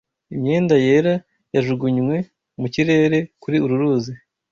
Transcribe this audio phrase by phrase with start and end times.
[0.33, 1.13] imyenda yera
[1.55, 2.15] yajugunywe
[2.59, 4.13] mu kirere kuri uru ruzi